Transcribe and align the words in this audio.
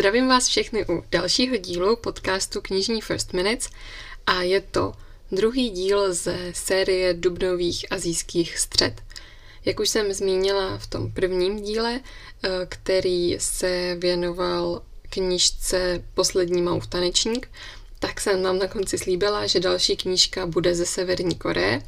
Zdravím 0.00 0.28
vás 0.28 0.48
všechny 0.48 0.86
u 0.88 1.04
dalšího 1.10 1.56
dílu 1.56 1.96
podcastu 1.96 2.60
Knižní 2.60 3.00
First 3.00 3.32
Minutes 3.32 3.68
a 4.26 4.42
je 4.42 4.60
to 4.60 4.92
druhý 5.32 5.70
díl 5.70 6.14
ze 6.14 6.36
série 6.52 7.14
dubnových 7.14 7.92
azijských 7.92 8.58
střed. 8.58 9.02
Jak 9.64 9.80
už 9.80 9.88
jsem 9.88 10.12
zmínila 10.12 10.78
v 10.78 10.86
tom 10.86 11.12
prvním 11.12 11.62
díle, 11.62 12.00
eh, 12.00 12.48
který 12.68 13.36
se 13.40 13.96
věnoval 13.98 14.82
knižce 15.10 16.04
Poslední 16.14 16.62
Mauf 16.62 16.86
tanečník, 16.86 17.50
tak 17.98 18.20
jsem 18.20 18.42
vám 18.42 18.58
na 18.58 18.68
konci 18.68 18.98
slíbila, 18.98 19.46
že 19.46 19.60
další 19.60 19.96
knížka 19.96 20.46
bude 20.46 20.74
ze 20.74 20.86
Severní 20.86 21.34
Koreje 21.34 21.82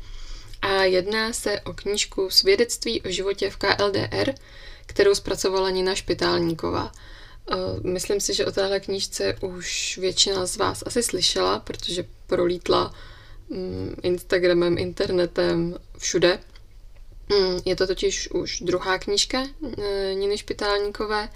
a 0.62 0.84
jedná 0.84 1.32
se 1.32 1.60
o 1.60 1.72
knížku 1.72 2.30
Svědectví 2.30 3.02
o 3.02 3.10
životě 3.10 3.50
v 3.50 3.56
KLDR, 3.56 4.34
kterou 4.86 5.14
zpracovala 5.14 5.70
Nina 5.70 5.94
Špitálníková. 5.94 6.92
Eh, 7.52 7.56
myslím 7.82 8.20
si, 8.20 8.34
že 8.34 8.46
o 8.46 8.52
téhle 8.52 8.80
knížce 8.80 9.34
už 9.40 9.98
většina 9.98 10.46
z 10.46 10.56
vás 10.56 10.82
asi 10.86 11.02
slyšela, 11.02 11.58
protože 11.58 12.04
prolítla 12.26 12.94
mm, 13.48 13.94
Instagramem, 14.02 14.78
internetem, 14.78 15.78
všude. 15.98 16.38
Mm, 17.28 17.60
je 17.64 17.76
to 17.76 17.86
totiž 17.86 18.30
už 18.30 18.60
druhá 18.60 18.98
knížka 18.98 19.42
eh, 19.78 20.14
Niny 20.14 20.38
Špitálníkové. 20.38 21.28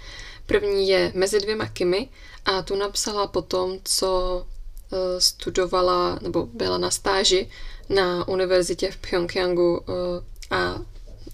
První 0.45 0.89
je 0.89 1.11
Mezi 1.15 1.39
dvěma 1.39 1.65
Kimi 1.67 2.09
a 2.45 2.61
tu 2.61 2.75
napsala 2.75 3.27
potom, 3.27 3.79
co 3.83 4.45
eh, 4.91 5.21
studovala 5.21 6.19
nebo 6.21 6.45
byla 6.45 6.77
na 6.77 6.91
stáži 6.91 7.49
na 7.89 8.27
univerzitě 8.27 8.91
v 8.91 8.97
Pyongyangu 8.97 9.83
a 10.51 10.79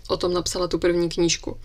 o 0.07 0.17
tom 0.17 0.33
napsala 0.33 0.67
tu 0.67 0.79
první 0.79 1.09
knížku. 1.09 1.57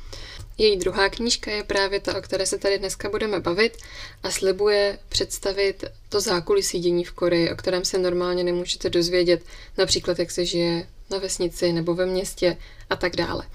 Její 0.58 0.76
druhá 0.76 1.08
knížka 1.08 1.50
je 1.50 1.62
právě 1.62 2.00
ta, 2.00 2.18
o 2.18 2.20
které 2.20 2.46
se 2.46 2.58
tady 2.58 2.78
dneska 2.78 3.08
budeme 3.08 3.40
bavit 3.40 3.76
a 4.22 4.30
slibuje 4.30 4.98
představit 5.08 5.84
to 6.08 6.20
zákulisí 6.20 6.78
dění 6.78 7.04
v 7.04 7.12
Koreji, 7.12 7.50
o 7.50 7.56
kterém 7.56 7.84
se 7.84 7.98
normálně 7.98 8.44
nemůžete 8.44 8.90
dozvědět, 8.90 9.42
například 9.78 10.18
jak 10.18 10.30
se 10.30 10.46
žije 10.46 10.88
na 11.10 11.18
vesnici 11.18 11.72
nebo 11.72 11.94
ve 11.94 12.06
městě 12.06 12.56
a 12.90 12.96
tak 12.96 13.16
dále. 13.16 13.46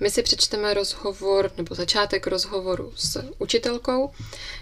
My 0.00 0.10
si 0.10 0.22
přečteme 0.22 0.74
rozhovor 0.74 1.50
nebo 1.56 1.74
začátek 1.74 2.26
rozhovoru 2.26 2.92
s 2.96 3.22
učitelkou. 3.38 4.10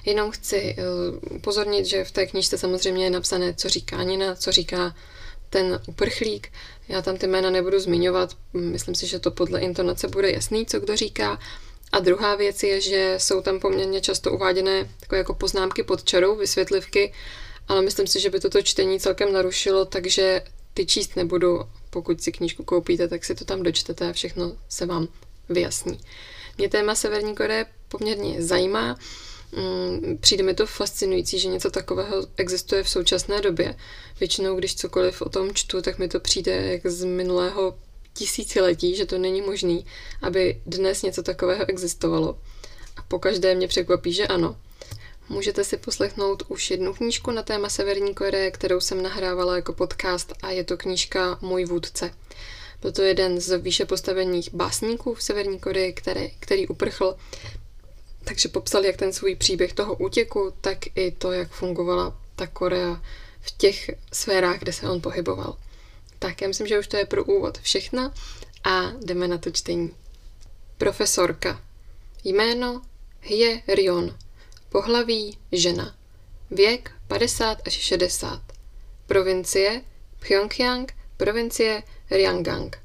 Jenom 0.04 0.30
chci 0.30 0.76
uh, 0.78 1.36
upozornit, 1.36 1.86
že 1.86 2.04
v 2.04 2.10
té 2.10 2.26
knížce 2.26 2.58
samozřejmě 2.58 3.04
je 3.04 3.10
napsané, 3.10 3.54
co 3.54 3.68
říká 3.68 4.02
Nina, 4.02 4.34
co 4.34 4.52
říká 4.52 4.94
ten 5.56 5.80
uprchlík. 5.86 6.52
Já 6.88 7.02
tam 7.02 7.16
ty 7.16 7.26
jména 7.26 7.50
nebudu 7.50 7.80
zmiňovat, 7.80 8.36
myslím 8.52 8.94
si, 8.94 9.06
že 9.06 9.18
to 9.18 9.30
podle 9.30 9.60
intonace 9.60 10.08
bude 10.08 10.30
jasný, 10.30 10.66
co 10.66 10.80
kdo 10.80 10.96
říká. 10.96 11.38
A 11.92 11.98
druhá 11.98 12.34
věc 12.34 12.62
je, 12.62 12.80
že 12.80 13.14
jsou 13.18 13.40
tam 13.40 13.60
poměrně 13.60 14.00
často 14.00 14.32
uváděné 14.32 14.88
takové 15.00 15.18
jako 15.18 15.34
poznámky 15.34 15.82
pod 15.82 16.04
čarou, 16.04 16.36
vysvětlivky, 16.36 17.12
ale 17.68 17.82
myslím 17.82 18.06
si, 18.06 18.20
že 18.20 18.30
by 18.30 18.40
toto 18.40 18.62
čtení 18.62 19.00
celkem 19.00 19.32
narušilo, 19.32 19.84
takže 19.84 20.42
ty 20.74 20.86
číst 20.86 21.16
nebudu. 21.16 21.60
Pokud 21.90 22.22
si 22.22 22.32
knížku 22.32 22.64
koupíte, 22.64 23.08
tak 23.08 23.24
si 23.24 23.34
to 23.34 23.44
tam 23.44 23.62
dočtete 23.62 24.08
a 24.08 24.12
všechno 24.12 24.56
se 24.68 24.86
vám 24.86 25.08
vyjasní. 25.48 26.00
Mě 26.58 26.68
téma 26.68 26.94
Severní 26.94 27.34
Koreje 27.34 27.66
poměrně 27.88 28.42
zajímá. 28.42 28.98
Mm, 29.56 30.18
přijde 30.18 30.42
mi 30.42 30.54
to 30.54 30.66
fascinující, 30.66 31.38
že 31.38 31.48
něco 31.48 31.70
takového 31.70 32.26
existuje 32.36 32.82
v 32.82 32.88
současné 32.88 33.40
době. 33.40 33.74
Většinou, 34.20 34.56
když 34.56 34.74
cokoliv 34.74 35.22
o 35.22 35.28
tom 35.28 35.54
čtu, 35.54 35.82
tak 35.82 35.98
mi 35.98 36.08
to 36.08 36.20
přijde 36.20 36.52
jak 36.52 36.86
z 36.86 37.04
minulého 37.04 37.78
tisíciletí, 38.12 38.96
že 38.96 39.06
to 39.06 39.18
není 39.18 39.42
možný, 39.42 39.86
aby 40.22 40.60
dnes 40.66 41.02
něco 41.02 41.22
takového 41.22 41.68
existovalo. 41.68 42.38
A 42.96 43.02
pokaždé 43.02 43.54
mě 43.54 43.68
překvapí, 43.68 44.12
že 44.12 44.26
ano. 44.26 44.56
Můžete 45.28 45.64
si 45.64 45.76
poslechnout 45.76 46.42
už 46.48 46.70
jednu 46.70 46.94
knížku 46.94 47.30
na 47.30 47.42
téma 47.42 47.68
Severní 47.68 48.14
Koreje, 48.14 48.50
kterou 48.50 48.80
jsem 48.80 49.02
nahrávala 49.02 49.56
jako 49.56 49.72
podcast 49.72 50.32
a 50.42 50.50
je 50.50 50.64
to 50.64 50.76
knížka 50.76 51.38
Můj 51.40 51.64
vůdce. 51.64 52.10
Byl 52.82 52.92
to 52.92 53.02
jeden 53.02 53.40
z 53.40 53.58
výše 53.58 53.84
postavených 53.84 54.54
básníků 54.54 55.14
v 55.14 55.22
Severní 55.22 55.58
Koreji, 55.58 55.92
který, 55.92 56.30
který 56.40 56.68
uprchl, 56.68 57.16
takže 58.26 58.48
popsal 58.48 58.84
jak 58.84 58.96
ten 58.96 59.12
svůj 59.12 59.34
příběh 59.34 59.72
toho 59.72 59.94
útěku, 59.94 60.52
tak 60.60 60.78
i 60.94 61.10
to, 61.10 61.32
jak 61.32 61.50
fungovala 61.50 62.20
ta 62.36 62.46
Korea 62.46 63.02
v 63.40 63.50
těch 63.50 63.90
sférách, 64.12 64.58
kde 64.58 64.72
se 64.72 64.90
on 64.90 65.00
pohyboval. 65.00 65.56
Tak 66.18 66.42
já 66.42 66.48
myslím, 66.48 66.66
že 66.66 66.78
už 66.78 66.88
to 66.88 66.96
je 66.96 67.06
pro 67.06 67.24
úvod 67.24 67.58
všechno 67.58 68.12
a 68.64 68.92
jdeme 69.04 69.28
na 69.28 69.38
to 69.38 69.50
čtení. 69.50 69.94
Profesorka. 70.78 71.62
Jméno 72.24 72.82
Hye 73.20 73.62
Rion. 73.68 74.16
Pohlaví 74.68 75.38
žena. 75.52 75.96
Věk 76.50 76.92
50 77.06 77.58
až 77.66 77.72
60. 77.72 78.42
Provincie 79.06 79.82
Pyongyang, 80.28 80.92
provincie 81.16 81.82
Ryanggang. 82.10 82.78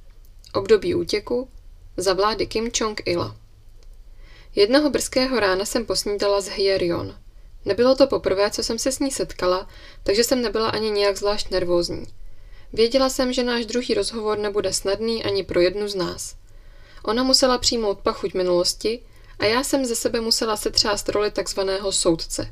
Období 0.53 0.95
útěku 0.95 1.49
za 1.97 2.13
vlády 2.13 2.47
Kim 2.47 2.67
Jong-ila. 2.67 3.40
Jednoho 4.55 4.89
brzkého 4.89 5.39
rána 5.39 5.65
jsem 5.65 5.85
posnídala 5.85 6.41
s 6.41 6.49
Rion. 6.77 7.15
Nebylo 7.65 7.95
to 7.95 8.07
poprvé, 8.07 8.51
co 8.51 8.63
jsem 8.63 8.79
se 8.79 8.91
s 8.91 8.99
ní 8.99 9.11
setkala, 9.11 9.67
takže 10.03 10.23
jsem 10.23 10.41
nebyla 10.41 10.69
ani 10.69 10.91
nějak 10.91 11.17
zvlášť 11.17 11.49
nervózní. 11.49 12.05
Věděla 12.73 13.09
jsem, 13.09 13.33
že 13.33 13.43
náš 13.43 13.65
druhý 13.65 13.93
rozhovor 13.93 14.37
nebude 14.37 14.73
snadný 14.73 15.23
ani 15.23 15.43
pro 15.43 15.59
jednu 15.59 15.87
z 15.87 15.95
nás. 15.95 16.35
Ona 17.03 17.23
musela 17.23 17.57
přijmout 17.57 17.99
pachuť 17.99 18.33
minulosti 18.33 18.99
a 19.39 19.45
já 19.45 19.63
jsem 19.63 19.85
ze 19.85 19.95
sebe 19.95 20.21
musela 20.21 20.57
setřást 20.57 21.09
roli 21.09 21.31
takzvaného 21.31 21.91
soudce. 21.91 22.51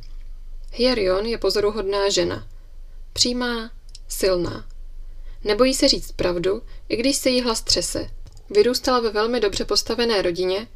Hyerion 0.73 1.25
je 1.25 1.37
pozoruhodná 1.37 2.09
žena. 2.09 2.47
Přímá, 3.13 3.71
silná. 4.07 4.65
Nebojí 5.43 5.73
se 5.73 5.87
říct 5.87 6.11
pravdu, 6.11 6.61
i 6.89 6.95
když 6.95 7.15
se 7.15 7.29
jí 7.29 7.41
hlas 7.41 7.61
třese. 7.61 8.09
Vyrůstala 8.49 8.99
ve 8.99 9.09
velmi 9.09 9.39
dobře 9.39 9.65
postavené 9.65 10.21
rodině, 10.21 10.67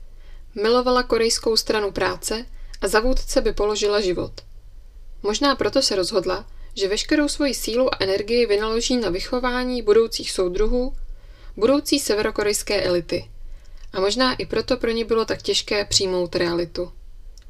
milovala 0.55 1.03
korejskou 1.03 1.57
stranu 1.57 1.91
práce 1.91 2.45
a 2.81 2.87
za 2.87 2.99
vůdce 2.99 3.41
by 3.41 3.53
položila 3.53 4.01
život. 4.01 4.31
Možná 5.23 5.55
proto 5.55 5.81
se 5.81 5.95
rozhodla, 5.95 6.45
že 6.75 6.87
veškerou 6.87 7.27
svoji 7.27 7.53
sílu 7.53 7.93
a 7.93 7.97
energii 7.99 8.45
vynaloží 8.45 8.97
na 8.97 9.09
vychování 9.09 9.81
budoucích 9.81 10.31
soudruhů, 10.31 10.95
budoucí 11.57 11.99
severokorejské 11.99 12.81
elity. 12.81 13.29
A 13.93 13.99
možná 13.99 14.33
i 14.33 14.45
proto 14.45 14.77
pro 14.77 14.91
ní 14.91 15.03
bylo 15.03 15.25
tak 15.25 15.41
těžké 15.41 15.85
přijmout 15.85 16.35
realitu. 16.35 16.91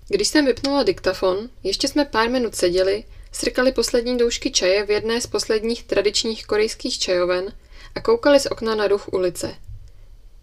Když 0.08 0.28
jsem 0.28 0.46
vypnula 0.46 0.84
diktafon, 0.84 1.50
ještě 1.64 1.88
jsme 1.88 2.06
pár 2.06 2.30
minut 2.30 2.56
seděli, 2.56 3.03
srkali 3.31 3.72
poslední 3.72 4.18
doušky 4.18 4.52
čaje 4.52 4.85
v 4.85 4.91
jedné 4.91 5.22
z 5.22 5.28
posledních 5.28 5.84
tradičních 5.84 6.46
korejských 6.46 7.00
čajoven 7.00 7.53
a 7.96 8.02
koukali 8.02 8.40
z 8.40 8.46
okna 8.46 8.75
na 8.75 8.88
ruch 8.88 9.08
ulice. 9.14 9.56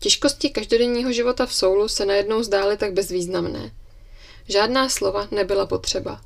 Těžkosti 0.00 0.50
každodenního 0.50 1.12
života 1.12 1.46
v 1.46 1.54
Soulu 1.54 1.88
se 1.88 2.06
najednou 2.06 2.42
zdály 2.42 2.76
tak 2.76 2.92
bezvýznamné. 2.92 3.74
Žádná 4.48 4.88
slova 4.88 5.28
nebyla 5.30 5.66
potřeba. 5.66 6.20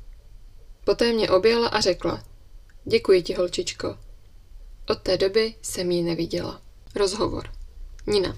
Poté 0.83 1.13
mě 1.13 1.29
objala 1.29 1.67
a 1.67 1.81
řekla– 1.81 2.23
Děkuji 2.87 3.23
ti, 3.23 3.33
holčičko. 3.33 3.97
Od 4.87 5.01
té 5.01 5.17
doby 5.17 5.55
jsem 5.61 5.91
ji 5.91 6.01
neviděla. 6.03 6.61
Rozhovor. 6.95 7.49
Nina. 8.07 8.37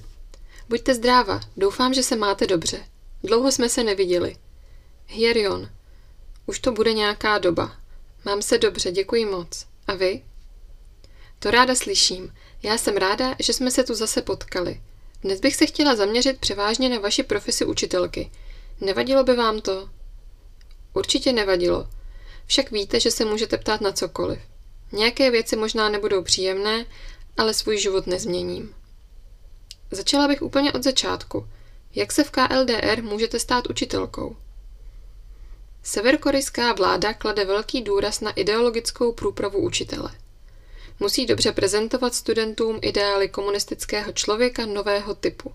Buďte 0.69 0.95
zdráva, 0.95 1.41
doufám, 1.57 1.93
že 1.93 2.03
se 2.03 2.15
máte 2.15 2.47
dobře. 2.47 2.85
Dlouho 3.23 3.51
jsme 3.51 3.69
se 3.69 3.83
neviděli. 3.83 4.37
Hyerion. 5.07 5.69
Už 6.45 6.59
to 6.59 6.71
bude 6.71 6.93
nějaká 6.93 7.37
doba. 7.37 7.77
Mám 8.25 8.41
se 8.41 8.57
dobře, 8.57 8.91
děkuji 8.91 9.25
moc. 9.25 9.65
A 9.87 9.93
vy? 9.93 10.23
To 11.39 11.51
ráda 11.51 11.75
slyším. 11.75 12.33
Já 12.63 12.77
jsem 12.77 12.97
ráda, 12.97 13.35
že 13.39 13.53
jsme 13.53 13.71
se 13.71 13.83
tu 13.83 13.93
zase 13.93 14.21
potkali. 14.21 14.81
Dnes 15.21 15.39
bych 15.39 15.55
se 15.55 15.65
chtěla 15.65 15.95
zaměřit 15.95 16.39
převážně 16.39 16.89
na 16.89 16.99
vaši 16.99 17.23
profesi 17.23 17.65
učitelky. 17.65 18.31
Nevadilo 18.81 19.23
by 19.23 19.35
vám 19.35 19.61
to? 19.61 19.89
Určitě 20.93 21.33
nevadilo. 21.33 21.87
Však 22.45 22.71
víte, 22.71 22.99
že 22.99 23.11
se 23.11 23.25
můžete 23.25 23.57
ptát 23.57 23.81
na 23.81 23.91
cokoliv. 23.91 24.39
Nějaké 24.91 25.31
věci 25.31 25.55
možná 25.55 25.89
nebudou 25.89 26.23
příjemné, 26.23 26.85
ale 27.37 27.53
svůj 27.53 27.77
život 27.77 28.07
nezměním. 28.07 28.75
Začala 29.91 30.27
bych 30.27 30.41
úplně 30.41 30.73
od 30.73 30.83
začátku. 30.83 31.47
Jak 31.95 32.11
se 32.11 32.23
v 32.23 32.31
KLDR 32.31 33.03
můžete 33.03 33.39
stát 33.39 33.69
učitelkou? 33.69 34.35
Severkorejská 35.83 36.73
vláda 36.73 37.13
klade 37.13 37.45
velký 37.45 37.81
důraz 37.81 38.21
na 38.21 38.31
ideologickou 38.31 39.11
průpravu 39.11 39.59
učitele. 39.59 40.11
Musí 40.99 41.25
dobře 41.25 41.51
prezentovat 41.51 42.15
studentům 42.15 42.79
ideály 42.81 43.29
komunistického 43.29 44.11
člověka 44.11 44.65
nového 44.65 45.15
typu. 45.15 45.53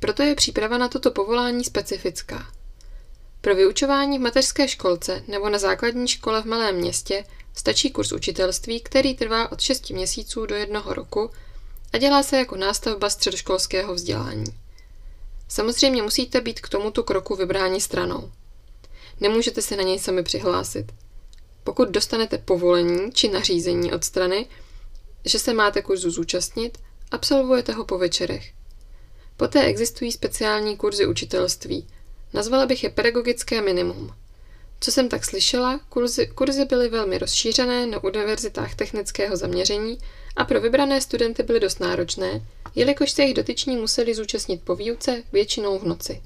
Proto 0.00 0.22
je 0.22 0.34
příprava 0.34 0.78
na 0.78 0.88
toto 0.88 1.10
povolání 1.10 1.64
specifická. 1.64 2.52
Pro 3.40 3.54
vyučování 3.54 4.18
v 4.18 4.22
mateřské 4.22 4.68
školce 4.68 5.22
nebo 5.28 5.48
na 5.48 5.58
základní 5.58 6.08
škole 6.08 6.42
v 6.42 6.44
malém 6.44 6.76
městě 6.76 7.24
stačí 7.54 7.90
kurz 7.90 8.12
učitelství, 8.12 8.80
který 8.80 9.14
trvá 9.14 9.52
od 9.52 9.60
6 9.60 9.90
měsíců 9.90 10.46
do 10.46 10.54
jednoho 10.54 10.94
roku 10.94 11.30
a 11.92 11.98
dělá 11.98 12.22
se 12.22 12.36
jako 12.36 12.56
nástavba 12.56 13.10
středoškolského 13.10 13.94
vzdělání. 13.94 14.44
Samozřejmě 15.48 16.02
musíte 16.02 16.40
být 16.40 16.60
k 16.60 16.68
tomuto 16.68 17.02
kroku 17.02 17.36
vybráni 17.36 17.80
stranou. 17.80 18.32
nemůžete 19.20 19.62
se 19.62 19.76
na 19.76 19.82
něj 19.82 19.98
sami 19.98 20.22
přihlásit. 20.22 20.92
Pokud 21.64 21.88
dostanete 21.88 22.38
povolení 22.38 23.12
či 23.12 23.28
nařízení 23.28 23.92
od 23.92 24.04
strany, 24.04 24.46
že 25.24 25.38
se 25.38 25.54
máte 25.54 25.82
kurzu 25.82 26.10
zúčastnit, 26.10 26.78
absolvujete 27.10 27.72
ho 27.72 27.84
po 27.84 27.98
večerech. 27.98 28.52
Poté 29.36 29.64
existují 29.64 30.12
speciální 30.12 30.76
kurzy 30.76 31.06
učitelství. 31.06 31.86
Nazvala 32.32 32.66
bych 32.66 32.84
je 32.84 32.90
pedagogické 32.90 33.60
minimum. 33.60 34.14
Co 34.80 34.92
jsem 34.92 35.08
tak 35.08 35.24
slyšela, 35.24 35.80
kurzy, 35.88 36.26
kurzy 36.26 36.64
byly 36.64 36.88
velmi 36.88 37.18
rozšířené 37.18 37.86
na 37.86 38.04
univerzitách 38.04 38.74
technického 38.74 39.36
zaměření 39.36 39.98
a 40.36 40.44
pro 40.44 40.60
vybrané 40.60 41.00
studenty 41.00 41.42
byly 41.42 41.60
dost 41.60 41.80
náročné, 41.80 42.46
jelikož 42.74 43.10
se 43.10 43.22
jich 43.22 43.34
dotyční 43.34 43.76
museli 43.76 44.14
zúčastnit 44.14 44.62
po 44.64 44.76
výuce 44.76 45.22
většinou 45.32 45.78
v 45.78 45.86
noci. 45.86 46.22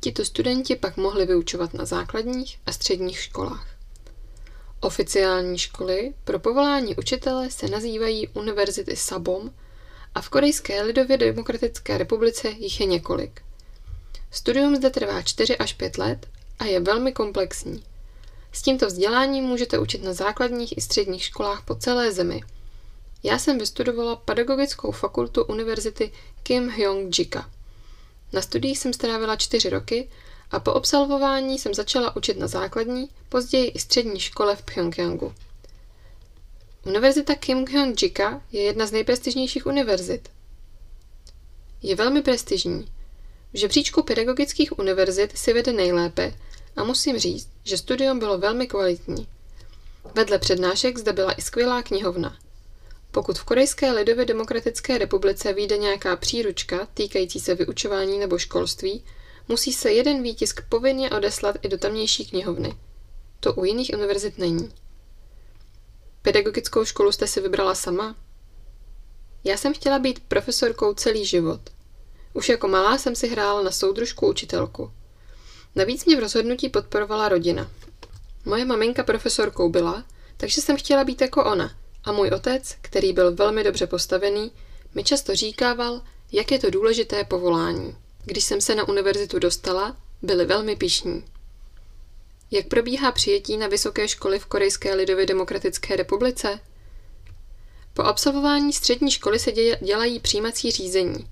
Tito 0.00 0.24
studenti 0.24 0.76
pak 0.76 0.96
mohli 0.96 1.26
vyučovat 1.26 1.74
na 1.74 1.84
základních 1.84 2.58
a 2.66 2.72
středních 2.72 3.20
školách. 3.20 3.71
Oficiální 4.82 5.58
školy 5.58 6.14
pro 6.24 6.38
povolání 6.38 6.96
učitele 6.96 7.50
se 7.50 7.68
nazývají 7.68 8.28
univerzity 8.28 8.96
Sabom 8.96 9.50
a 10.14 10.20
v 10.22 10.28
Korejské 10.28 10.82
lidově 10.82 11.16
demokratické 11.16 11.98
republice 11.98 12.48
jich 12.48 12.80
je 12.80 12.86
několik. 12.86 13.42
Studium 14.30 14.76
zde 14.76 14.90
trvá 14.90 15.22
4 15.22 15.58
až 15.58 15.72
5 15.72 15.98
let 15.98 16.28
a 16.58 16.64
je 16.64 16.80
velmi 16.80 17.12
komplexní. 17.12 17.84
S 18.52 18.62
tímto 18.62 18.86
vzděláním 18.86 19.44
můžete 19.44 19.78
učit 19.78 20.02
na 20.02 20.12
základních 20.12 20.78
i 20.78 20.80
středních 20.80 21.24
školách 21.24 21.64
po 21.64 21.74
celé 21.74 22.12
zemi. 22.12 22.40
Já 23.22 23.38
jsem 23.38 23.58
vystudovala 23.58 24.16
pedagogickou 24.16 24.90
fakultu 24.90 25.44
univerzity 25.44 26.12
Kim 26.42 26.70
Hyong-jika. 26.70 27.50
Na 28.32 28.42
studiích 28.42 28.78
jsem 28.78 28.92
strávila 28.92 29.36
4 29.36 29.70
roky 29.70 30.08
a 30.52 30.60
po 30.60 30.72
absolvování 30.72 31.58
jsem 31.58 31.74
začala 31.74 32.16
učit 32.16 32.38
na 32.38 32.46
základní, 32.46 33.08
později 33.28 33.68
i 33.68 33.78
střední 33.78 34.20
škole 34.20 34.56
v 34.56 34.62
Pyongyangu. 34.62 35.34
Univerzita 36.86 37.34
Kim 37.34 37.64
Hyong-jika 37.64 38.42
je 38.52 38.62
jedna 38.62 38.86
z 38.86 38.92
nejprestižnějších 38.92 39.66
univerzit. 39.66 40.28
Je 41.82 41.96
velmi 41.96 42.22
prestižní. 42.22 42.92
V 43.52 43.58
žebříčku 43.58 44.02
pedagogických 44.02 44.78
univerzit 44.78 45.38
si 45.38 45.52
vede 45.52 45.72
nejlépe 45.72 46.34
a 46.76 46.84
musím 46.84 47.18
říct, 47.18 47.48
že 47.64 47.78
studium 47.78 48.18
bylo 48.18 48.38
velmi 48.38 48.66
kvalitní. 48.66 49.26
Vedle 50.14 50.38
přednášek 50.38 50.98
zde 50.98 51.12
byla 51.12 51.32
i 51.32 51.42
skvělá 51.42 51.82
knihovna. 51.82 52.38
Pokud 53.10 53.38
v 53.38 53.44
Korejské 53.44 53.90
lidově 53.92 54.24
demokratické 54.24 54.98
republice 54.98 55.52
vyjde 55.52 55.78
nějaká 55.78 56.16
příručka 56.16 56.88
týkající 56.94 57.40
se 57.40 57.54
vyučování 57.54 58.18
nebo 58.18 58.38
školství, 58.38 59.04
musí 59.48 59.72
se 59.72 59.92
jeden 59.92 60.22
výtisk 60.22 60.60
povinně 60.68 61.10
odeslat 61.10 61.56
i 61.62 61.68
do 61.68 61.78
tamnější 61.78 62.26
knihovny. 62.26 62.76
To 63.40 63.52
u 63.52 63.64
jiných 63.64 63.90
univerzit 63.94 64.38
není. 64.38 64.72
Pedagogickou 66.22 66.84
školu 66.84 67.12
jste 67.12 67.26
si 67.26 67.40
vybrala 67.40 67.74
sama? 67.74 68.16
Já 69.44 69.56
jsem 69.56 69.74
chtěla 69.74 69.98
být 69.98 70.20
profesorkou 70.28 70.94
celý 70.94 71.26
život. 71.26 71.60
Už 72.32 72.48
jako 72.48 72.68
malá 72.68 72.98
jsem 72.98 73.14
si 73.14 73.28
hrála 73.28 73.62
na 73.62 73.70
soudružku 73.70 74.28
učitelku. 74.28 74.92
Navíc 75.74 76.04
mě 76.04 76.16
v 76.16 76.20
rozhodnutí 76.20 76.68
podporovala 76.68 77.28
rodina. 77.28 77.70
Moje 78.44 78.64
maminka 78.64 79.02
profesorkou 79.02 79.68
byla, 79.68 80.04
takže 80.36 80.60
jsem 80.60 80.76
chtěla 80.76 81.04
být 81.04 81.20
jako 81.20 81.44
ona. 81.44 81.76
A 82.04 82.12
můj 82.12 82.28
otec, 82.28 82.76
který 82.80 83.12
byl 83.12 83.34
velmi 83.34 83.64
dobře 83.64 83.86
postavený, 83.86 84.52
mi 84.94 85.04
často 85.04 85.34
říkával, 85.34 86.02
jak 86.32 86.50
je 86.52 86.58
to 86.58 86.70
důležité 86.70 87.24
povolání. 87.24 87.96
Když 88.24 88.44
jsem 88.44 88.60
se 88.60 88.74
na 88.74 88.88
univerzitu 88.88 89.38
dostala, 89.38 89.96
byli 90.22 90.44
velmi 90.44 90.76
pišní. 90.76 91.24
Jak 92.50 92.66
probíhá 92.66 93.12
přijetí 93.12 93.56
na 93.56 93.66
vysoké 93.66 94.08
školy 94.08 94.38
v 94.38 94.46
Korejské 94.46 94.94
lidově 94.94 95.26
demokratické 95.26 95.96
republice? 95.96 96.60
Po 97.94 98.02
absolvování 98.02 98.72
střední 98.72 99.10
školy 99.10 99.38
se 99.38 99.52
dělají 99.80 100.20
přijímací 100.20 100.70
řízení. 100.70 101.28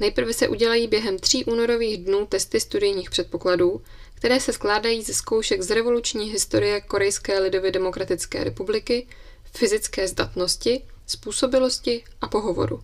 Nejprve 0.00 0.32
se 0.32 0.48
udělají 0.48 0.88
během 0.88 1.18
tří 1.18 1.44
únorových 1.44 2.04
dnů 2.04 2.26
testy 2.26 2.60
studijních 2.60 3.10
předpokladů, 3.10 3.82
které 4.14 4.40
se 4.40 4.52
skládají 4.52 5.02
ze 5.02 5.14
zkoušek 5.14 5.62
z 5.62 5.70
revoluční 5.70 6.30
historie 6.30 6.80
Korejské 6.80 7.38
lidově 7.38 7.70
demokratické 7.70 8.44
republiky, 8.44 9.06
fyzické 9.52 10.08
zdatnosti, 10.08 10.82
způsobilosti 11.06 12.04
a 12.20 12.28
pohovoru. 12.28 12.82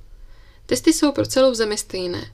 Testy 0.67 0.93
jsou 0.93 1.13
pro 1.13 1.27
celou 1.27 1.55
zemi 1.55 1.79
stejné. 1.79 2.33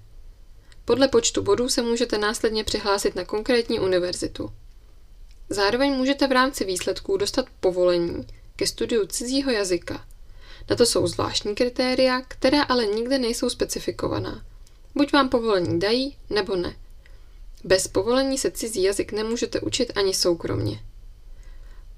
Podle 0.88 1.08
počtu 1.08 1.43
bodů 1.43 1.69
se 1.69 1.82
můžete 1.82 2.19
následně 2.19 2.64
přihlásit 2.64 3.14
na 3.14 3.25
konkrétní 3.25 3.81
univerzitu. 3.81 4.52
Zároveň 5.50 5.93
můžete 5.93 6.26
v 6.26 6.32
rámci 6.32 6.64
výsledků 6.64 7.17
dostat 7.17 7.46
povolení 7.61 8.26
ke 8.56 8.67
studiu 8.67 9.06
cizího 9.06 9.50
jazyka. 9.50 10.06
Na 10.70 10.76
to 10.76 10.87
jsou 10.87 11.06
zvláštní 11.06 11.55
kritéria, 11.55 12.20
která 12.20 12.62
ale 12.62 12.87
nikde 12.87 13.19
nejsou 13.19 13.50
specifikovaná. 13.50 14.44
Buď 14.94 15.12
vám 15.12 15.29
povolení 15.29 15.81
dají, 15.81 16.17
nebo 16.31 16.56
ne. 16.56 16.76
Bez 17.64 17.88
povolení 17.88 18.38
se 18.38 18.50
cizí 18.50 18.82
jazyk 18.82 19.12
nemůžete 19.12 19.61
učit 19.61 19.93
ani 19.96 20.14
soukromně. 20.14 20.81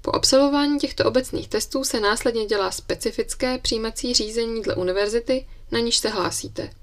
Po 0.01 0.15
absolvování 0.15 0.79
těchto 0.79 1.05
obecných 1.05 1.47
testů 1.47 1.83
se 1.83 1.99
následně 1.99 2.45
dělá 2.45 2.71
specifické 2.71 3.57
přijímací 3.57 4.13
řízení 4.13 4.61
dle 4.61 4.75
univerzity, 4.75 5.47
na 5.71 5.79
níž 5.79 5.97
se 5.97 6.09
hlásíte. 6.09 6.80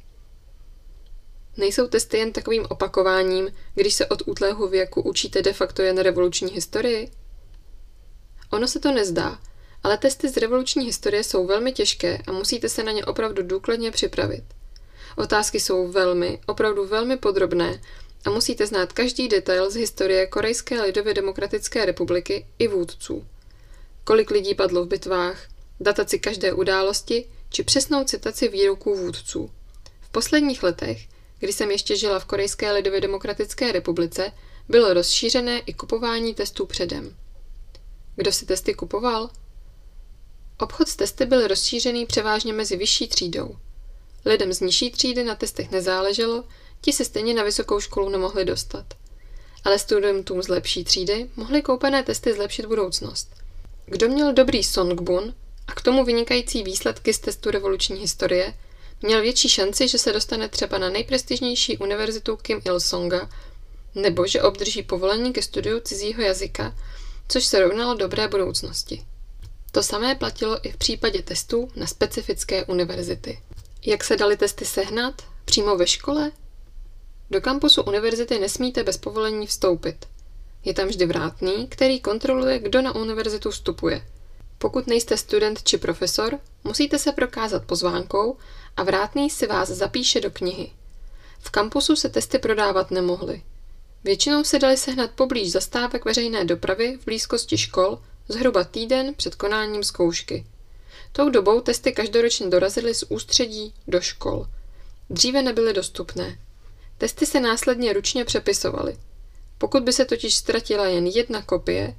Nejsou 1.58 1.88
testy 1.88 2.18
jen 2.18 2.32
takovým 2.32 2.66
opakováním, 2.68 3.52
když 3.74 3.94
se 3.94 4.06
od 4.06 4.22
útlého 4.26 4.68
věku 4.68 5.02
učíte 5.02 5.42
de 5.42 5.52
facto 5.52 5.82
jen 5.82 5.98
revoluční 5.98 6.52
historii? 6.52 7.10
Ono 8.50 8.68
se 8.68 8.80
to 8.80 8.92
nezdá, 8.92 9.38
ale 9.82 9.98
testy 9.98 10.28
z 10.28 10.36
revoluční 10.36 10.86
historie 10.86 11.24
jsou 11.24 11.46
velmi 11.46 11.72
těžké 11.72 12.18
a 12.26 12.32
musíte 12.32 12.68
se 12.68 12.82
na 12.82 12.92
ně 12.92 13.04
opravdu 13.04 13.42
důkladně 13.42 13.90
připravit. 13.90 14.44
Otázky 15.16 15.60
jsou 15.60 15.88
velmi, 15.88 16.40
opravdu 16.46 16.86
velmi 16.86 17.16
podrobné 17.16 17.80
a 18.24 18.30
musíte 18.30 18.66
znát 18.66 18.92
každý 18.92 19.28
detail 19.28 19.70
z 19.70 19.74
historie 19.74 20.26
Korejské 20.26 20.82
lidově 20.82 21.14
demokratické 21.14 21.84
republiky 21.84 22.46
i 22.58 22.68
vůdců. 22.68 23.26
Kolik 24.04 24.30
lidí 24.30 24.54
padlo 24.54 24.84
v 24.84 24.88
bitvách, 24.88 25.48
dataci 25.80 26.18
každé 26.18 26.52
události 26.52 27.24
či 27.50 27.62
přesnou 27.62 28.04
citaci 28.04 28.48
výroků 28.48 28.96
vůdců. 28.96 29.50
V 30.00 30.08
posledních 30.10 30.62
letech 30.62 31.17
kdy 31.38 31.52
jsem 31.52 31.70
ještě 31.70 31.96
žila 31.96 32.18
v 32.18 32.24
Korejské 32.24 32.72
lidově 32.72 33.00
demokratické 33.00 33.72
republice, 33.72 34.32
bylo 34.68 34.94
rozšířené 34.94 35.58
i 35.58 35.74
kupování 35.74 36.34
testů 36.34 36.66
předem. 36.66 37.16
Kdo 38.16 38.32
si 38.32 38.46
testy 38.46 38.74
kupoval? 38.74 39.30
Obchod 40.58 40.88
s 40.88 40.96
testy 40.96 41.26
byl 41.26 41.46
rozšířený 41.46 42.06
převážně 42.06 42.52
mezi 42.52 42.76
vyšší 42.76 43.08
třídou. 43.08 43.56
Lidem 44.24 44.52
z 44.52 44.60
nižší 44.60 44.90
třídy 44.90 45.24
na 45.24 45.34
testech 45.34 45.70
nezáleželo, 45.70 46.44
ti 46.80 46.92
se 46.92 47.04
stejně 47.04 47.34
na 47.34 47.42
vysokou 47.42 47.80
školu 47.80 48.08
nemohli 48.08 48.44
dostat. 48.44 48.84
Ale 49.64 49.78
studentům 49.78 50.42
z 50.42 50.48
lepší 50.48 50.84
třídy 50.84 51.30
mohly 51.36 51.62
koupené 51.62 52.02
testy 52.02 52.34
zlepšit 52.34 52.66
budoucnost. 52.66 53.34
Kdo 53.86 54.08
měl 54.08 54.32
dobrý 54.32 54.64
songbun 54.64 55.34
a 55.66 55.74
k 55.74 55.82
tomu 55.82 56.04
vynikající 56.04 56.62
výsledky 56.62 57.12
z 57.12 57.18
testu 57.18 57.50
revoluční 57.50 58.00
historie, 58.00 58.54
měl 59.02 59.22
větší 59.22 59.48
šanci, 59.48 59.88
že 59.88 59.98
se 59.98 60.12
dostane 60.12 60.48
třeba 60.48 60.78
na 60.78 60.88
nejprestižnější 60.88 61.78
univerzitu 61.78 62.36
Kim 62.36 62.60
Il-songa, 62.64 63.30
nebo 63.94 64.26
že 64.26 64.42
obdrží 64.42 64.82
povolení 64.82 65.32
ke 65.32 65.42
studiu 65.42 65.80
cizího 65.80 66.22
jazyka, 66.22 66.74
což 67.28 67.44
se 67.44 67.60
rovnalo 67.60 67.94
dobré 67.94 68.28
budoucnosti. 68.28 69.04
To 69.72 69.82
samé 69.82 70.14
platilo 70.14 70.66
i 70.66 70.72
v 70.72 70.76
případě 70.76 71.22
testů 71.22 71.68
na 71.76 71.86
specifické 71.86 72.64
univerzity. 72.64 73.38
Jak 73.86 74.04
se 74.04 74.16
dali 74.16 74.36
testy 74.36 74.64
sehnat? 74.64 75.22
Přímo 75.44 75.76
ve 75.76 75.86
škole? 75.86 76.32
Do 77.30 77.40
kampusu 77.40 77.82
univerzity 77.82 78.38
nesmíte 78.38 78.82
bez 78.82 78.96
povolení 78.96 79.46
vstoupit. 79.46 80.06
Je 80.64 80.74
tam 80.74 80.88
vždy 80.88 81.06
vrátný, 81.06 81.66
který 81.68 82.00
kontroluje, 82.00 82.58
kdo 82.58 82.82
na 82.82 82.94
univerzitu 82.94 83.50
vstupuje. 83.50 84.06
Pokud 84.58 84.86
nejste 84.86 85.16
student 85.16 85.62
či 85.62 85.78
profesor, 85.78 86.38
musíte 86.64 86.98
se 86.98 87.12
prokázat 87.12 87.64
pozvánkou 87.64 88.36
a 88.78 88.82
vrátný 88.82 89.30
si 89.30 89.46
vás 89.46 89.68
zapíše 89.68 90.20
do 90.20 90.30
knihy. 90.30 90.70
V 91.38 91.50
kampusu 91.50 91.96
se 91.96 92.08
testy 92.08 92.38
prodávat 92.38 92.90
nemohly. 92.90 93.42
Většinou 94.04 94.44
se 94.44 94.58
daly 94.58 94.76
sehnat 94.76 95.10
poblíž 95.10 95.52
zastávek 95.52 96.04
veřejné 96.04 96.44
dopravy 96.44 96.98
v 97.00 97.04
blízkosti 97.04 97.58
škol 97.58 97.98
zhruba 98.28 98.64
týden 98.64 99.14
před 99.14 99.34
konáním 99.34 99.84
zkoušky. 99.84 100.46
Tou 101.12 101.30
dobou 101.30 101.60
testy 101.60 101.92
každoročně 101.92 102.46
dorazily 102.46 102.94
z 102.94 103.04
ústředí 103.08 103.74
do 103.88 104.00
škol. 104.00 104.46
Dříve 105.10 105.42
nebyly 105.42 105.72
dostupné. 105.72 106.38
Testy 106.98 107.26
se 107.26 107.40
následně 107.40 107.92
ručně 107.92 108.24
přepisovaly. 108.24 108.96
Pokud 109.58 109.82
by 109.82 109.92
se 109.92 110.04
totiž 110.04 110.36
ztratila 110.36 110.86
jen 110.86 111.06
jedna 111.06 111.42
kopie, 111.42 111.96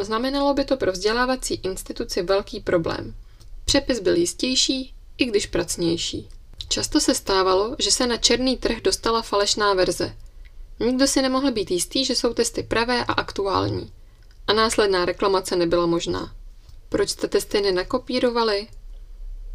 znamenalo 0.00 0.54
by 0.54 0.64
to 0.64 0.76
pro 0.76 0.92
vzdělávací 0.92 1.54
instituci 1.54 2.22
velký 2.22 2.60
problém. 2.60 3.14
Přepis 3.64 4.00
byl 4.00 4.16
jistější, 4.16 4.94
i 5.18 5.24
když 5.24 5.46
pracnější. 5.46 6.28
Často 6.68 7.00
se 7.00 7.14
stávalo, 7.14 7.76
že 7.78 7.90
se 7.90 8.06
na 8.06 8.16
černý 8.16 8.56
trh 8.56 8.80
dostala 8.80 9.22
falešná 9.22 9.74
verze. 9.74 10.16
Nikdo 10.80 11.06
si 11.06 11.22
nemohl 11.22 11.52
být 11.52 11.70
jistý, 11.70 12.04
že 12.04 12.14
jsou 12.14 12.34
testy 12.34 12.62
pravé 12.62 13.04
a 13.04 13.12
aktuální. 13.12 13.92
A 14.46 14.52
následná 14.52 15.04
reklamace 15.04 15.56
nebyla 15.56 15.86
možná. 15.86 16.34
Proč 16.88 17.10
jste 17.10 17.28
testy 17.28 17.60
nenakopírovali? 17.60 18.68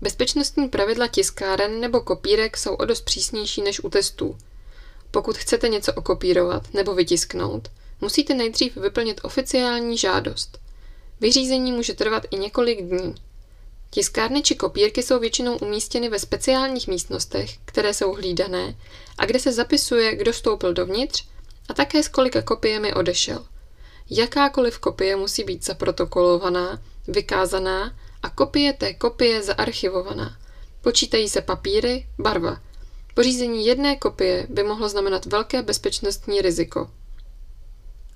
Bezpečnostní 0.01 0.69
pravidla 0.69 1.07
tiskáren 1.07 1.79
nebo 1.79 2.01
kopírek 2.01 2.57
jsou 2.57 2.73
o 2.73 2.85
dost 2.85 3.01
přísnější 3.01 3.61
než 3.61 3.79
u 3.79 3.89
testů. 3.89 4.37
Pokud 5.11 5.37
chcete 5.37 5.69
něco 5.69 5.93
okopírovat 5.93 6.73
nebo 6.73 6.95
vytisknout, 6.95 7.71
musíte 8.01 8.33
nejdřív 8.33 8.77
vyplnit 8.77 9.21
oficiální 9.23 9.97
žádost. 9.97 10.59
Vyřízení 11.19 11.71
může 11.71 11.93
trvat 11.93 12.23
i 12.31 12.37
několik 12.37 12.81
dní. 12.81 13.15
Tiskárny 13.89 14.41
či 14.41 14.55
kopírky 14.55 15.03
jsou 15.03 15.19
většinou 15.19 15.58
umístěny 15.58 16.10
ve 16.10 16.19
speciálních 16.19 16.88
místnostech, 16.88 17.58
které 17.65 17.93
jsou 17.93 18.13
hlídané 18.13 18.75
a 19.17 19.25
kde 19.25 19.39
se 19.39 19.51
zapisuje, 19.51 20.15
kdo 20.15 20.31
vstoupil 20.31 20.74
dovnitř 20.74 21.25
a 21.69 21.74
také 21.74 22.03
s 22.03 22.08
kolika 22.08 22.41
kopiemi 22.41 22.93
odešel. 22.93 23.46
Jakákoliv 24.10 24.79
kopie 24.79 25.15
musí 25.15 25.43
být 25.43 25.65
zaprotokolovaná, 25.65 26.81
vykázaná 27.08 27.96
a 28.24 28.29
kopie 28.29 28.74
té 28.74 28.93
kopie 28.93 29.43
zaarchivovaná. 29.43 30.38
Počítají 30.81 31.29
se 31.29 31.41
papíry, 31.41 32.08
barva. 32.19 32.62
Pořízení 33.13 33.65
jedné 33.65 33.96
kopie 33.96 34.48
by 34.50 34.63
mohlo 34.63 34.89
znamenat 34.89 35.25
velké 35.25 35.62
bezpečnostní 35.62 36.41
riziko. 36.41 36.91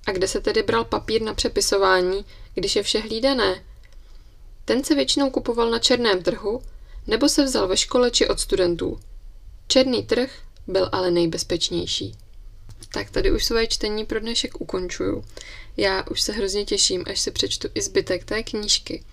A 0.06 0.12
kde 0.12 0.28
se 0.28 0.40
tedy 0.40 0.62
bral 0.62 0.84
papír 0.84 1.22
na 1.22 1.34
přepisování, 1.34 2.24
když 2.54 2.76
je 2.76 2.82
vše 2.82 2.98
hlídané? 2.98 3.64
Ten 4.64 4.84
se 4.84 4.94
většinou 4.94 5.30
kupoval 5.30 5.70
na 5.70 5.78
černém 5.78 6.22
trhu 6.22 6.62
nebo 7.06 7.28
se 7.28 7.44
vzal 7.44 7.68
ve 7.68 7.76
škole 7.76 8.10
či 8.10 8.28
od 8.28 8.40
studentů. 8.40 9.00
Černý 9.68 10.02
trh 10.02 10.30
byl 10.66 10.88
ale 10.92 11.10
nejbezpečnější. 11.10 12.14
Tak 12.92 13.10
tady 13.10 13.32
už 13.32 13.44
své 13.44 13.66
čtení 13.66 14.04
pro 14.04 14.20
dnešek 14.20 14.60
ukončuju. 14.60 15.24
Já 15.76 16.04
už 16.10 16.20
se 16.20 16.32
hrozně 16.32 16.64
těším, 16.64 17.04
až 17.06 17.20
se 17.20 17.30
přečtu 17.30 17.68
i 17.74 17.82
zbytek 17.82 18.24
té 18.24 18.42
knížky. 18.42 19.04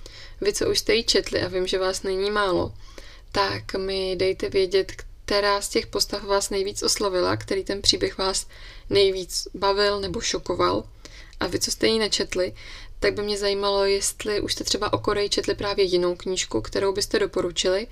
Vy, 0.42 0.54
co 0.54 0.70
už 0.70 0.80
jste 0.80 0.96
ji 0.96 1.04
četli 1.04 1.42
a 1.42 1.48
vím, 1.48 1.68
že 1.68 1.80
vás 1.80 2.04
není 2.04 2.32
málo, 2.32 2.74
tak 3.32 3.74
mi 3.74 4.16
dejte 4.16 4.50
vědět, 4.50 4.92
která 5.26 5.62
z 5.62 5.70
těch 5.70 5.88
postav 5.88 6.24
vás 6.24 6.50
nejvíc 6.50 6.84
oslovila, 6.84 7.38
který 7.38 7.64
ten 7.64 7.82
příběh 7.82 8.18
vás 8.18 8.48
nejvíc 8.90 9.48
bavil 9.54 10.00
nebo 10.00 10.22
šokoval. 10.22 10.84
A 11.40 11.48
vy, 11.48 11.60
co 11.60 11.72
jste 11.72 11.88
ji 11.88 12.00
nečetli, 12.00 12.54
tak 13.02 13.14
by 13.14 13.22
mě 13.24 13.38
zajímalo, 13.38 13.86
jestli 13.86 14.42
už 14.42 14.54
jste 14.54 14.64
třeba 14.64 14.94
o 14.94 14.98
Koreji 14.98 15.30
četli 15.30 15.56
právě 15.56 15.86
jinou 15.86 16.16
knížku, 16.16 16.62
kterou 16.62 16.94
byste 16.94 17.20
doporučili, 17.20 17.88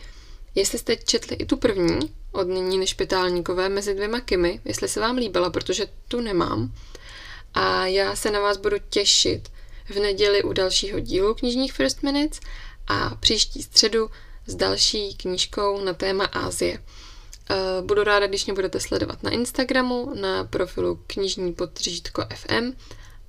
jestli 0.55 0.77
jste 0.77 0.95
četli 0.95 1.35
i 1.35 1.45
tu 1.45 1.57
první 1.57 1.99
od 2.31 2.47
nyní 2.47 2.77
nešpitálníkové 2.77 3.69
mezi 3.69 3.93
dvěma 3.93 4.19
Kimy, 4.19 4.59
jestli 4.65 4.87
se 4.87 4.99
vám 4.99 5.17
líbila, 5.17 5.49
protože 5.49 5.87
tu 6.07 6.21
nemám. 6.21 6.73
A 7.53 7.85
já 7.85 8.15
se 8.15 8.31
na 8.31 8.39
vás 8.39 8.57
budu 8.57 8.77
těšit 8.89 9.49
v 9.89 9.99
neděli 9.99 10.43
u 10.43 10.53
dalšího 10.53 10.99
dílu 10.99 11.33
knižních 11.33 11.73
First 11.73 12.03
Minutes 12.03 12.39
a 12.87 13.15
příští 13.15 13.63
středu 13.63 14.09
s 14.45 14.55
další 14.55 15.15
knížkou 15.15 15.81
na 15.81 15.93
téma 15.93 16.25
Ázie. 16.25 16.83
Eh, 17.49 17.55
budu 17.81 18.03
ráda, 18.03 18.27
když 18.27 18.45
mě 18.45 18.53
budete 18.53 18.79
sledovat 18.79 19.23
na 19.23 19.31
Instagramu, 19.31 20.13
na 20.21 20.43
profilu 20.43 20.99
knižní 21.07 21.53
podtržítko 21.53 22.25
FM 22.35 22.71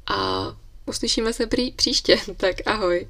a 0.06 0.50
uslyšíme 0.86 1.32
se 1.32 1.46
prý 1.46 1.72
příště, 1.72 2.18
tak 2.36 2.56
ahoj. 2.66 3.08